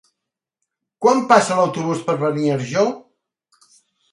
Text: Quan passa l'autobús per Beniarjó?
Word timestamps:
Quan 1.05 1.21
passa 1.33 1.57
l'autobús 1.59 2.01
per 2.09 2.15
Beniarjó? 2.25 2.87